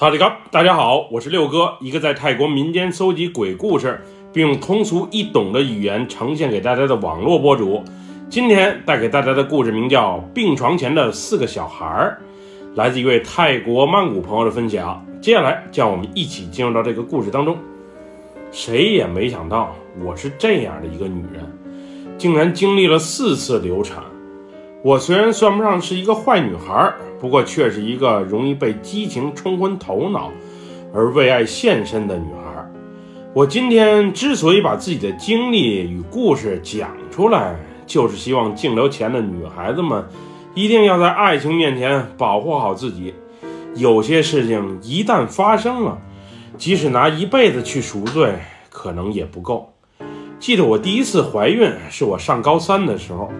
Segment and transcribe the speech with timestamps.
[0.00, 4.00] 萨利嘎，大家好，我是六哥，一个在泰国民间搜集鬼故事，
[4.32, 7.84] 并用通俗易懂的语言呈现给大家的网络博主。
[8.30, 12.18] 今天带给大家的故事名叫《病床前的四个小孩儿》，
[12.78, 15.04] 来自一位泰国曼谷朋友的分享。
[15.20, 17.58] 接下来，让我们一起进入到这个故事当中。
[18.50, 21.44] 谁也没想到，我是这样的一个女人，
[22.16, 24.02] 竟然经历了四次流产。
[24.82, 26.90] 我虽然算不上是一个坏女孩，
[27.20, 30.30] 不过却是一个容易被激情冲昏头脑
[30.94, 32.66] 而为爱献身的女孩。
[33.34, 37.56] 我今天之所以把自己的经历与故事讲出来，
[37.86, 40.02] 就是希望镜头前的女孩子们
[40.54, 43.12] 一定要在爱情面前保护好自己。
[43.74, 45.98] 有些事情一旦发生了，
[46.56, 48.32] 即使拿一辈子去赎罪，
[48.70, 49.74] 可能也不够。
[50.38, 53.30] 记得我第一次怀孕是我上高三的时候。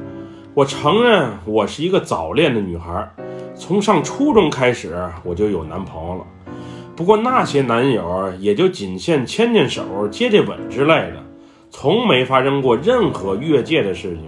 [0.52, 3.08] 我承认我是一个早恋的女孩，
[3.54, 6.26] 从上初中开始我就有男朋友了。
[6.96, 11.22] 不过那些男友也就仅限牵牵手、接接吻之类的，
[11.70, 14.24] 从没发生过任何越界的事情。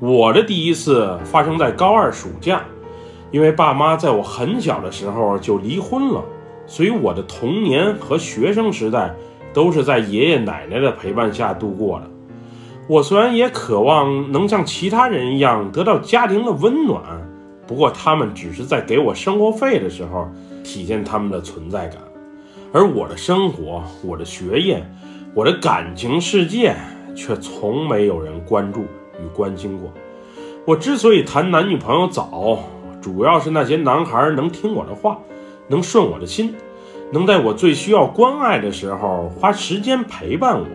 [0.00, 2.62] 我的第一次发生在高二暑假，
[3.30, 6.24] 因为爸妈在我很小的时候就离婚了，
[6.66, 9.14] 所以我的童年和学生时代
[9.52, 12.10] 都是在爷爷奶奶的陪伴下度过的。
[12.88, 17.02] 我虽然也渴望能像其他人一样得到家庭的温暖，
[17.66, 20.28] 不过他们只是在给我生活费的时候
[20.62, 22.00] 体现他们的存在感，
[22.72, 24.88] 而我的生活、我的学业、
[25.34, 26.76] 我的感情世界
[27.16, 29.92] 却从没有人关注与关心过。
[30.64, 32.60] 我之所以谈男女朋友早，
[33.02, 35.18] 主要是那些男孩能听我的话，
[35.66, 36.54] 能顺我的心，
[37.10, 40.66] 能在我最需要关爱的时候花时间陪伴我。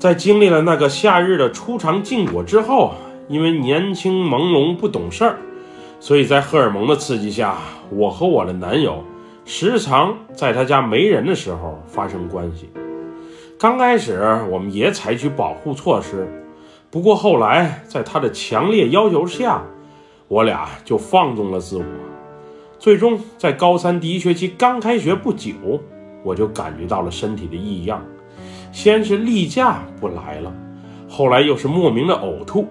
[0.00, 2.94] 在经历了那个夏日的初尝禁果之后，
[3.28, 5.36] 因为年轻朦胧不懂事儿，
[6.00, 7.58] 所以在荷尔蒙的刺激下，
[7.90, 9.04] 我和我的男友
[9.44, 12.70] 时常在他家没人的时候发生关系。
[13.58, 16.26] 刚开始我们也采取保护措施，
[16.90, 19.62] 不过后来在他的强烈要求下，
[20.28, 21.84] 我俩就放纵了自我。
[22.78, 25.52] 最终在高三第一学期刚开学不久，
[26.24, 28.02] 我就感觉到了身体的异样。
[28.72, 30.52] 先是例假不来了，
[31.08, 32.66] 后来又是莫名的呕吐。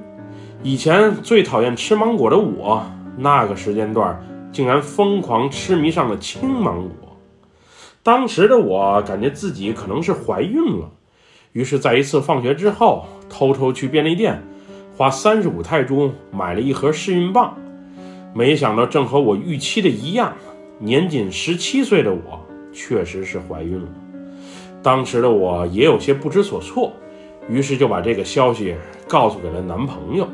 [0.64, 2.84] 以前最讨厌吃芒果的我，
[3.18, 4.22] 那个时间段
[4.52, 7.18] 竟然疯狂痴迷上了青芒果。
[8.02, 10.90] 当时的我感觉自己可能是怀孕了，
[11.52, 14.42] 于是，在一次放学之后，偷偷去便利店，
[14.96, 17.56] 花三十五泰铢买了一盒试孕棒。
[18.34, 20.34] 没想到，正和我预期的一样，
[20.80, 23.88] 年仅十七岁的我确实是怀孕了。
[24.81, 26.94] 当时的我也有些不知所措，
[27.50, 28.75] 于是就把这个消息
[29.07, 30.28] 告诉给了男朋友。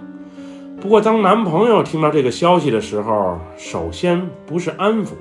[0.79, 5.13] 不过，当男朋友听到这个消息的时候，首先不是安抚，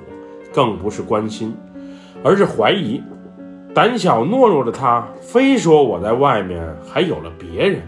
[0.53, 1.55] 更不是关心，
[2.23, 3.01] 而是怀疑。
[3.73, 7.81] 胆小懦弱的他，非说我在外面还有了别人，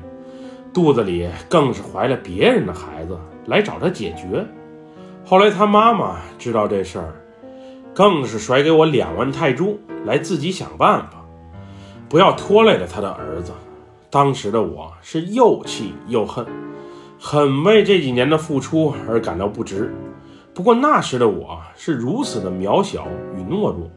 [0.74, 4.44] 肚子里更是怀了别人的孩子，来找他解决。
[5.24, 7.14] 后来他妈妈知道这事儿，
[7.94, 11.17] 更是甩给我两万泰铢，来自己想办法。
[12.10, 13.52] 不要拖累了他的儿子。
[14.10, 16.46] 当时的我是又气又恨，
[17.20, 19.94] 很为这几年的付出而感到不值。
[20.54, 23.92] 不过那时的我是如此的渺小与懦弱，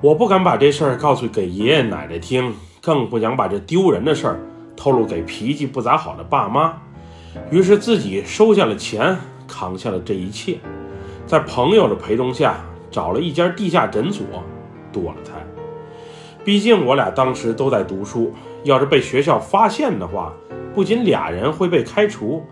[0.00, 4.40] 我不敢把这事儿告诉给爷爷奶奶听，更不想把这丢人的事儿
[4.76, 6.74] 透露给脾气不咋好的爸妈。
[7.50, 9.18] 于是自己收下了钱，
[9.48, 10.58] 扛下了这一切，
[11.26, 12.54] 在朋友的陪同下
[12.90, 14.24] 找了一家地下诊所，
[14.92, 15.53] 堕了胎。
[16.44, 18.32] 毕竟我俩当时都在读书，
[18.64, 20.32] 要是被学校发现的话，
[20.74, 22.44] 不仅俩人会被开除，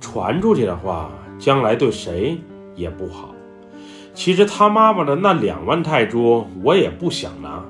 [0.00, 2.38] 传出去的话，将来对谁
[2.76, 3.34] 也不好。
[4.14, 7.64] 其实他妈妈的那两万泰铢，我也不想拿。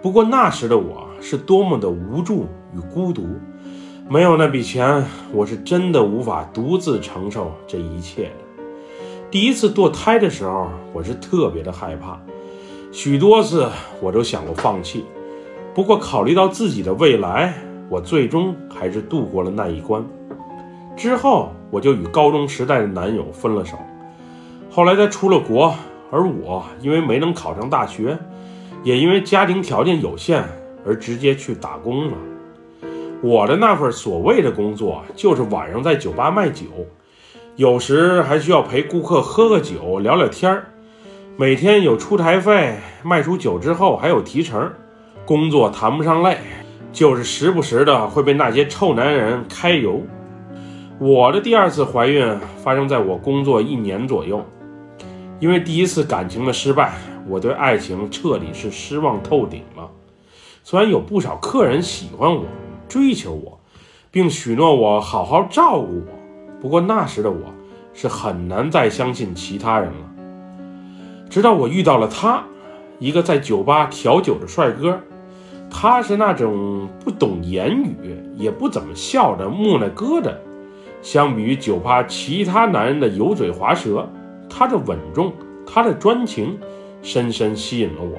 [0.00, 3.26] 不过那时的我是多么的无助与孤独，
[4.08, 8.64] 没有那笔钱，我是真的无法独自承受这一切的。
[9.30, 12.18] 第一次堕胎的时候，我是特别的害怕。
[12.92, 13.68] 许多次
[14.00, 15.04] 我都想过放弃，
[15.72, 17.54] 不过考虑到自己的未来，
[17.88, 20.04] 我最终还是度过了那一关。
[20.96, 23.78] 之后我就与高中时代的男友分了手。
[24.68, 25.72] 后来他出了国，
[26.10, 28.18] 而我因为没能考上大学，
[28.82, 30.44] 也因为家庭条件有限
[30.84, 32.16] 而直接去打工了。
[33.22, 36.64] 我的那份所谓的工作，就是晚上在酒吧卖酒，
[37.56, 40.66] 有时还需要陪顾客喝个酒、聊聊天儿。
[41.36, 44.72] 每天有出台费，卖出酒之后还有提成，
[45.30, 46.38] 工作谈不上累，
[46.90, 50.02] 就是时不时的会被那些臭男人揩油。
[50.98, 54.44] 我的第二次怀孕发生在我工作一年左右，
[55.38, 56.94] 因为第一次感情的失败，
[57.28, 59.88] 我对爱情彻底是失望透顶了。
[60.64, 62.42] 虽然有不少客人喜欢我、
[62.88, 63.60] 追求我，
[64.10, 67.54] 并许诺我好好照顾我，不过那时的我
[67.94, 70.10] 是很难再相信其他人了。
[71.28, 72.42] 直到我遇到了他，
[72.98, 74.98] 一个在酒吧调酒的帅哥。
[75.70, 80.32] 他是那种不懂言语，也不怎么笑的木讷疙瘩。
[81.00, 84.06] 相比于酒吧其他男人的油嘴滑舌，
[84.50, 85.32] 他的稳重，
[85.66, 86.58] 他的专情，
[87.00, 88.18] 深深吸引了我。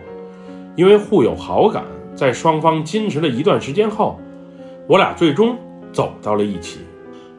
[0.75, 1.83] 因为互有好感，
[2.15, 4.19] 在双方矜持了一段时间后，
[4.87, 5.57] 我俩最终
[5.91, 6.79] 走到了一起。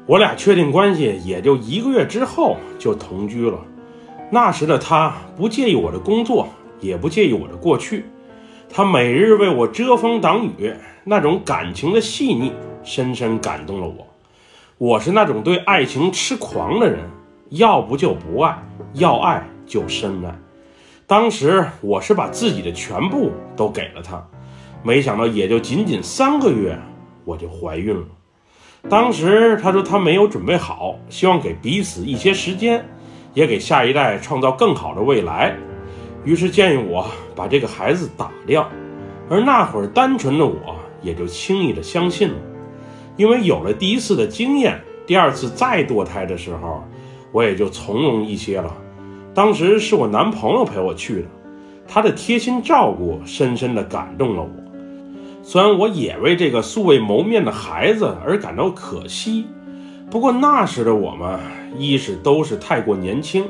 [0.06, 3.58] 我俩确定关系也就一个月之后就同居了。
[4.30, 6.48] 那时的他不介意我的工作，
[6.80, 8.04] 也不介意我的过去。
[8.74, 10.72] 他每日为我遮风挡雨，
[11.04, 12.50] 那种感情的细腻
[12.82, 14.06] 深深感动了我。
[14.78, 17.00] 我是那种对爱情痴狂的人，
[17.50, 18.56] 要不就不爱，
[18.94, 20.34] 要爱就深爱。
[21.06, 24.26] 当时我是把自己的全部都给了他，
[24.82, 26.78] 没想到也就仅仅三个月，
[27.26, 28.06] 我就怀孕了。
[28.88, 32.88] 当时他说他没有准备好，希望给彼此一些时间，
[33.34, 35.58] 也给下一代创造更好的未来。
[36.24, 38.68] 于是建议我把这个孩子打掉，
[39.28, 42.34] 而那会儿单纯的我也就轻易的相信了，
[43.16, 46.84] 因为有了第一次的经验，第二次再堕胎的时候，
[47.32, 48.72] 我也就从容一些了。
[49.34, 51.28] 当时是我男朋友陪我去的，
[51.88, 54.50] 他的贴心照顾深深的感动了我。
[55.42, 59.46] 虽然我也为这个素未谋面的孩子而感到可惜，
[60.08, 61.40] 不过那时的我们，
[61.76, 63.44] 一是都是太过年轻，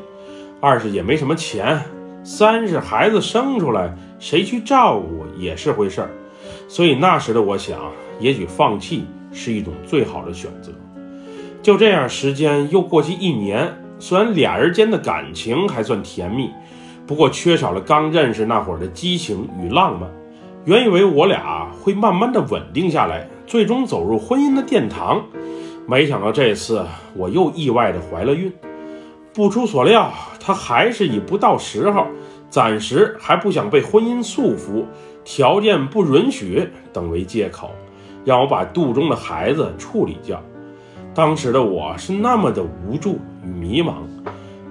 [0.59, 1.83] 二是也没什么钱。
[2.25, 6.11] 三是孩子生出来，谁去照顾也是回事儿，
[6.69, 7.79] 所以那时的我想，
[8.21, 10.71] 也许放弃是一种最好的选择。
[11.63, 16.51] 就这样，时间又过去一年，虽然俩人间的感情还算甜蜜，
[17.07, 20.09] 不过缺少了刚认识那会儿的激情与浪漫。
[20.65, 25.25] 原以为我俩会慢慢的稳定下来，最终走入婚姻的殿堂，
[25.89, 26.87] 没想到这次
[27.17, 28.53] 我又意外的怀了孕。
[29.35, 30.13] 不出所料，
[30.45, 32.05] 他还是以不到时候、
[32.51, 34.85] 暂时还不想被婚姻束缚、
[35.23, 37.71] 条件不允许等为借口，
[38.25, 40.43] 让我把肚中的孩子处理掉。
[41.15, 43.93] 当时的我是那么的无助与迷茫，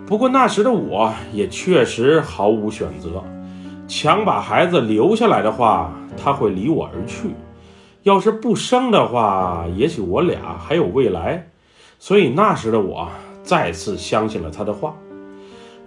[0.06, 3.24] 不过那时的我也确实毫无选择。
[3.88, 7.30] 强把孩子留下来的话，他会离我而去；
[8.04, 11.48] 要是不生的话，也许我俩还有未来。
[11.98, 13.08] 所以那时的我。
[13.44, 14.96] 再次相信了他的话，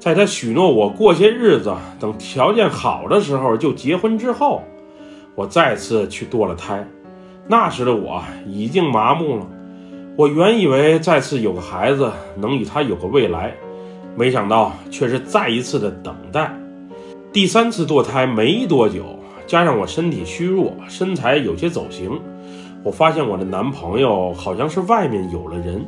[0.04, 4.62] 在他许诺我过些日子，等条件好的时候就结婚之后，
[5.34, 6.86] 我再次去堕了胎。
[7.48, 9.46] 那时的我已经麻木了，
[10.14, 13.54] 我原以为再次有个孩子能与他有个未来，
[14.14, 16.54] 没想到却是再一次的等待。
[17.32, 22.20] 第三次堕胎没多久，加上我身体虚弱，身材有些走形，
[22.82, 25.82] 我发现我的男朋友好像是外面有了人。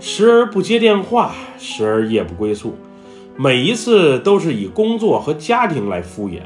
[0.00, 2.74] 时而不接电话，时而夜不归宿，
[3.36, 6.42] 每一次都是以工作和家庭来敷衍。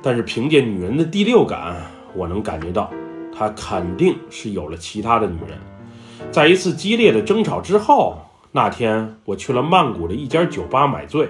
[0.00, 1.76] 但是凭借女人的第六感，
[2.14, 2.90] 我能感觉到
[3.32, 5.58] 他肯定是有了其他的女人。
[6.30, 8.18] 在一次激烈的争吵之后，
[8.52, 11.28] 那天我去了曼谷的一家酒吧买醉，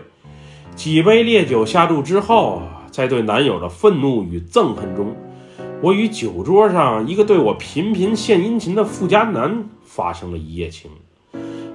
[0.74, 5.14] 几杯烈酒下肚之后，在对男友的愤怒与憎恨中，
[5.80, 10.90] 我与酒桌上一个对我频频献殷勤的富家男发生了一夜情。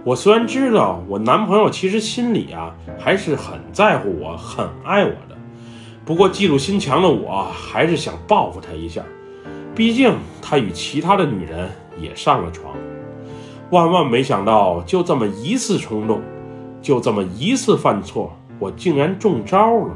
[0.08, 5.36] 我虽然知道我男朋友其实心里啊还是很在乎我、很爱我的，
[6.06, 9.04] 不过嫉妒心强的我还是想报复他一下，
[9.76, 12.74] 毕竟他与其他的女人也上了床。
[13.72, 16.22] 万万没想到，就这么一次冲动，
[16.82, 19.94] 就这么一次犯错，我竟然中招了。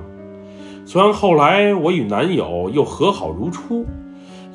[0.86, 3.86] 虽然后来我与男友又和好如初，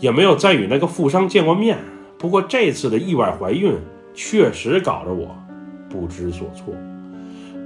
[0.01, 1.79] 也没有再与那个富商见过面，
[2.19, 3.75] 不过这次的意外怀孕
[4.13, 5.35] 确实搞得我。
[5.89, 6.75] 不知所措。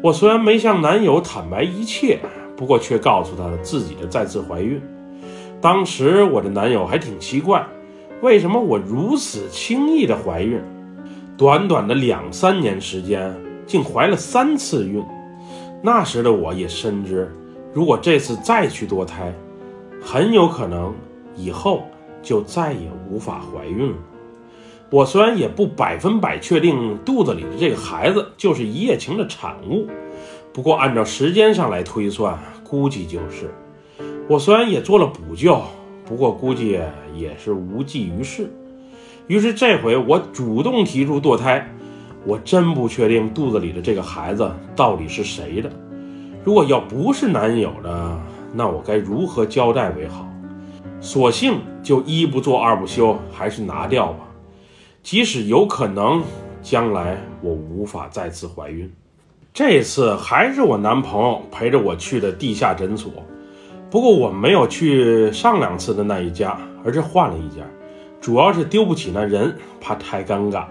[0.02, 2.18] 我虽然没向男友坦白一切，
[2.56, 4.80] 不过却告诉他自己的再次怀孕。
[5.60, 7.66] 当时我的男友还挺奇怪，
[8.22, 10.60] 为什么我如此轻易的怀孕？
[11.36, 13.34] 短短的两三年时间，
[13.66, 15.04] 竟怀了三次孕。
[15.82, 17.30] 那时的我也深知，
[17.72, 19.32] 如果这次再去堕胎，
[20.02, 20.94] 很有可能
[21.36, 21.84] 以后
[22.22, 23.96] 就再也无法怀孕了。
[24.90, 29.86] 我虽然也不百分百确定肚子里的这个孩子就是一夜情的产物，
[30.52, 33.54] 不过按照时间上来推算，估计就是。
[34.28, 35.62] 我虽然也做了补救，
[36.04, 36.80] 不过估计
[37.14, 38.52] 也是无济于事。
[39.28, 41.72] 于是这回我主动提出堕胎，
[42.26, 45.70] 我真不确定肚子里的这个孩子到底是谁的。
[46.42, 48.18] 如果要不是男友的，
[48.52, 50.28] 那我该如何交代为好？
[51.00, 54.26] 索性就一不做二不休，还是拿掉吧。
[55.02, 56.22] 即使有可能
[56.62, 58.92] 将来我无法再次怀孕，
[59.52, 63.10] 这次还是我男朋友陪着我去的地下诊所。
[63.90, 67.62] 不过我没有去上两次的那一家，而是换了一家，
[68.20, 70.64] 主要是丢不起那人，怕太尴尬。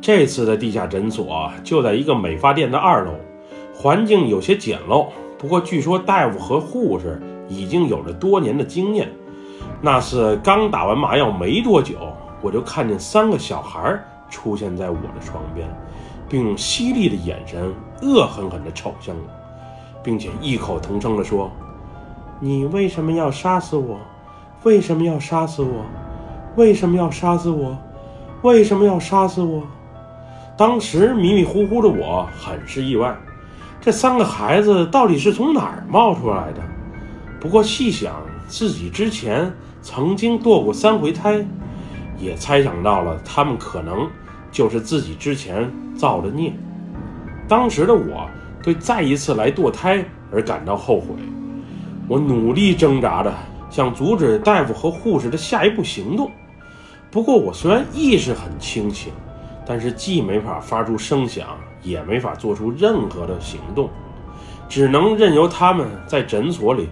[0.00, 3.12] 这次的地下诊所就在一个美发店的二楼，
[3.74, 5.06] 环境有些简陋。
[5.38, 9.10] 不过据说大夫和护士已经有着多年的经验。
[9.80, 11.96] 那是刚打完麻药没多久，
[12.42, 13.96] 我就看见三个小孩
[14.28, 15.68] 出现在我的床边，
[16.28, 17.72] 并用犀利的眼神
[18.02, 19.22] 恶狠狠地瞅向我，
[20.02, 21.48] 并且异口同声地说
[22.40, 23.96] ：“你为什么要杀死我？
[24.64, 25.84] 为什么要杀死我？
[26.56, 27.78] 为什么要杀死我？
[28.42, 29.62] 为什么要杀死我？”
[30.58, 33.16] 当时迷迷糊糊的我很是意外，
[33.80, 36.60] 这三个孩子到底是从哪儿冒出来的？
[37.40, 38.16] 不过细想
[38.48, 39.52] 自己之前。
[39.84, 41.44] 曾经堕过三回胎，
[42.22, 44.08] 也猜想到了他们可能
[44.52, 46.52] 就是自己之前造的孽。
[47.48, 48.30] 当时的我
[48.62, 51.08] 对再一次来堕胎而感到后悔，
[52.06, 53.34] 我努力挣扎着
[53.68, 56.30] 想阻止大夫和护士的下一步行动。
[57.10, 59.12] 不过我虽然意识很清醒，
[59.66, 61.48] 但是既没法发出声响，
[61.82, 63.90] 也没法做出任何的行动，
[64.68, 66.88] 只能任由他们在诊所里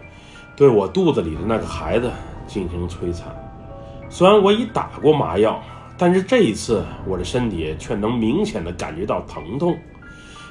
[0.57, 2.11] 对我肚子里的那个孩子。
[2.51, 3.29] 进行摧残。
[4.13, 5.63] 虽然我已打过麻药，
[5.97, 9.79] 但是这一次我的身体却能明显的感觉到疼痛。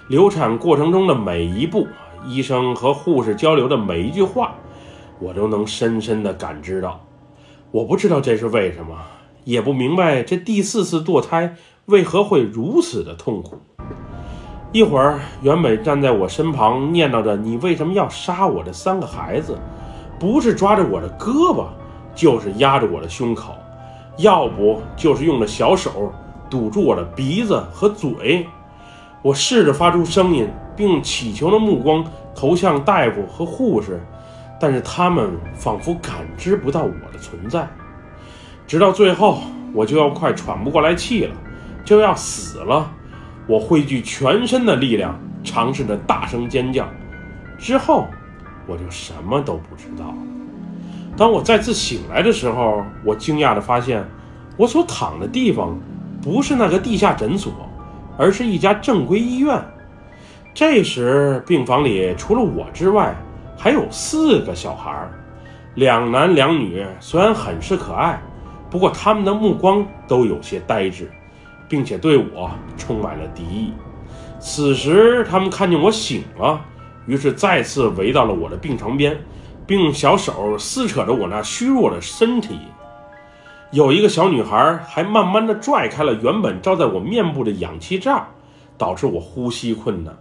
[0.08, 1.86] 流产过程中的每一步，
[2.26, 4.56] 医生和护士交流的每一句话，
[5.20, 7.06] 我都能深深的感知到。
[7.70, 8.98] 我不知道这是为什么，
[9.44, 13.60] 也不明白这第四次堕胎为何会如此的痛苦。
[14.72, 19.60] 一会儿，原本站在我身旁念叨着“你为什么要杀我的三个孩子”，
[20.18, 21.66] 不是抓着我的胳膊。
[22.16, 23.56] 就是压着我的胸口，
[24.18, 26.14] 要不就是用着小手
[26.50, 28.48] 堵住我的鼻子和嘴。
[29.22, 34.02] 我试着发出声音，并祈求的目光投向大夫和护士，
[34.60, 37.68] 但是他们仿佛感知不到我的存在。
[38.66, 39.42] 直到最后，
[39.74, 41.36] 我就要快喘不过来气了，
[41.84, 42.90] 就要死了。
[43.46, 46.88] 我汇聚全身的力量，尝试着大声尖叫。
[47.58, 48.08] 之后，
[48.68, 50.39] 我就什么都不知道了。
[51.20, 54.02] 当我再次醒来的时候，我惊讶地发现，
[54.56, 55.78] 我所躺的地方
[56.22, 57.52] 不是那个地下诊所，
[58.18, 59.62] 而是一家正规医院。
[60.54, 63.14] 这时，病房里除了我之外，
[63.58, 65.10] 还有四个小孩，
[65.76, 66.86] 两男两女。
[67.02, 68.18] 虽然很是可爱，
[68.70, 71.12] 不过他们的目光都有些呆滞，
[71.68, 73.74] 并且对我充满了敌意。
[74.40, 76.62] 此时，他们看见我醒了，
[77.06, 79.18] 于是再次围到了我的病床边。
[79.70, 82.58] 并用小手撕扯着我那虚弱的身体，
[83.70, 88.26] 有一个小女孩还慢慢的拽开了原本罩在我面部的氧气罩，
[88.80, 90.18] 导致我呼吸困难。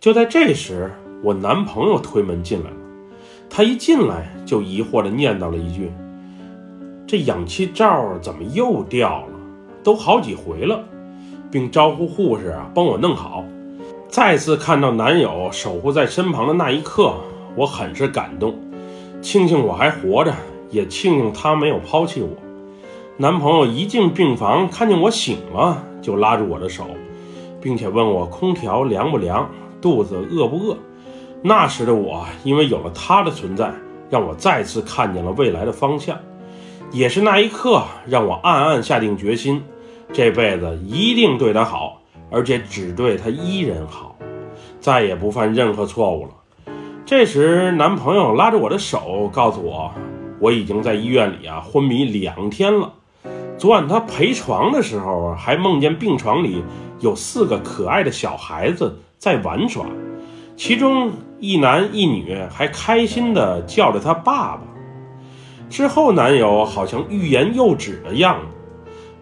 [0.00, 0.90] 就在这时，
[1.22, 2.76] 我男朋友推门进来了，
[3.50, 5.92] 他一进来就疑惑的念叨了一句
[7.06, 9.38] ：“这氧气罩怎么又掉了？
[9.84, 10.82] 都好几回了。”
[11.52, 13.44] 并招呼护士啊帮我弄好。
[14.08, 17.16] 再次看到男友守护在身旁的那一刻。
[17.54, 18.58] 我很是感动，
[19.20, 20.34] 庆幸我还活着，
[20.70, 22.28] 也庆幸他没有抛弃我。
[23.18, 26.86] 男朋友一进病房，看见我醒了，就拉住我的手，
[27.60, 29.48] 并且问我空调凉不凉，
[29.80, 30.76] 肚子饿不饿。
[31.42, 33.72] 那时的我，因为有了他的存在，
[34.08, 36.18] 让我再次看见了未来的方向。
[36.90, 39.62] 也是那一刻，让我暗暗下定决心，
[40.12, 44.16] 这辈子一定对他好，而且只对他一人好，
[44.80, 46.30] 再也不犯任何错误了。
[47.04, 49.92] 这时，男朋友拉着我的手，告诉我，
[50.38, 52.92] 我已经在医院里啊昏迷两天了。
[53.58, 56.62] 昨晚他陪床的时候，还梦见病床里
[57.00, 59.84] 有四个可爱的小孩子在玩耍，
[60.56, 64.62] 其中一男一女还开心地叫着他爸爸。
[65.68, 68.56] 之后，男友好像欲言又止的样子，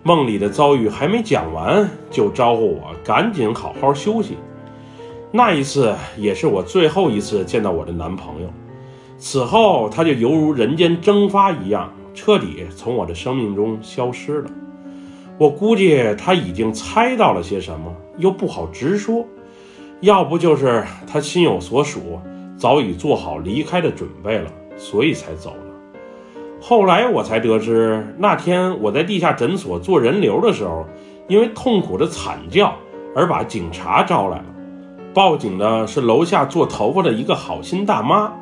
[0.03, 4.37] 梦里的遭遇还没讲完，就招呼我赶紧好好休息。
[5.33, 8.49] 那一次也是我最后一次见到我的男朋友，
[9.17, 14.51] 此后他就犹如人间蒸发一样，彻底从我的生命中消失了。
[15.39, 19.25] 我估计他已经猜到了些什么，又不好直说，
[20.01, 22.19] 要不就是他心有所属，
[22.57, 25.67] 早已做好离开的准备了，所以才走了。
[26.61, 30.85] 后来我才得知，那天我在地下诊所做人流的时候，
[31.29, 32.75] 因为痛苦的惨叫
[33.15, 34.45] 而把警察招来了。
[35.13, 38.33] 报警的是楼下做头发的一个好心大妈，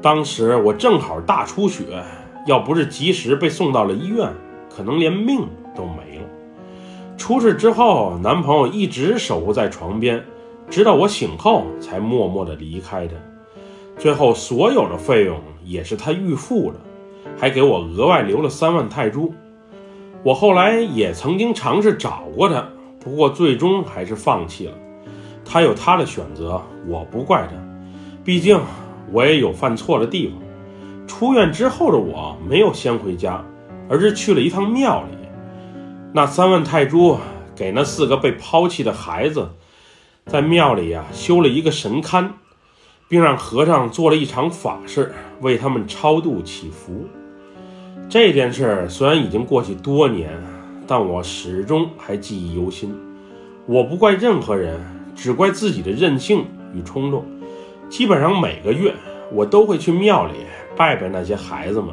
[0.00, 2.02] 当时我正好大出血，
[2.46, 4.32] 要不是及时被送到了医院，
[4.74, 6.24] 可能连命都没了。
[7.18, 10.24] 出事之后，男朋友一直守护在床边，
[10.70, 13.14] 直到我醒后才默默地离开的。
[13.98, 16.78] 最后，所有的费用也是他预付的，
[17.36, 19.34] 还给我额外留了三万泰铢。
[20.22, 22.66] 我后来也曾经尝试找过他，
[22.98, 24.72] 不过最终还是放弃了。
[25.52, 27.56] 他有他的选择，我不怪他，
[28.24, 28.60] 毕竟
[29.10, 30.38] 我也有犯错的地方。
[31.08, 33.44] 出院之后的我没有先回家，
[33.88, 35.08] 而是去了一趟庙里。
[36.12, 37.18] 那三万泰铢
[37.56, 39.48] 给那四个被抛弃的孩子，
[40.26, 42.28] 在庙里呀修了一个神龛，
[43.08, 47.06] 并让和尚做了一场法事，为他们超度祈福。
[48.08, 50.30] 这件事虽然已经过去多年，
[50.86, 52.94] 但我始终还记忆犹新。
[53.66, 54.80] 我不怪任何人，
[55.22, 57.22] 只怪自己的任性与冲动。
[57.90, 58.94] 基本上每个月，
[59.30, 60.32] 我都会去庙里
[60.74, 61.88] 拜拜那些孩子们，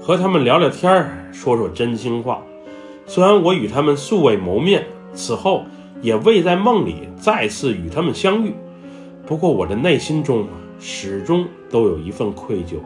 [0.00, 2.42] 和他们聊聊天儿，说说真心话。
[3.04, 5.66] 虽然我与他们素未谋面，此后
[6.00, 8.54] 也未在梦里再次与他们相遇，
[9.26, 10.46] 不过我的内心中
[10.80, 12.76] 始终都有一份愧疚。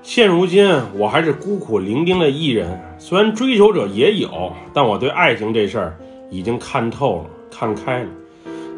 [0.00, 0.66] 现如今，
[0.96, 5.98] 我还是孤苦伶仃的艺人，虽然追求者也有，但我对爱情这事儿
[6.30, 8.08] 已经看透了、看开了。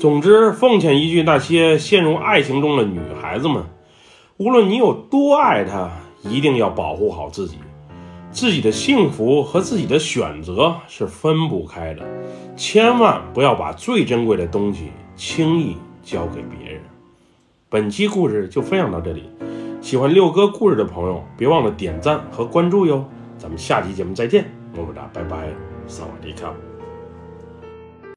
[0.04, 3.64] 总之，奉劝一句那些陷入爱情中的女孩子们：
[4.36, 5.90] 无论你有多爱他，
[6.28, 7.56] 一定要保护好自己。
[8.30, 12.02] 自己的幸福和自己的选择是分不开的，
[12.54, 16.82] 千万不要把最珍贵的东西轻易交给别人。
[17.70, 19.30] 本期故事就分享到这里，
[19.80, 23.02] 喜欢六哥故事的朋友，别忘了点赞和关注哟。
[23.38, 24.44] 咱们下期节目再见，
[24.76, 25.48] 么么哒，拜拜，
[25.86, 26.52] 萨瓦迪卡。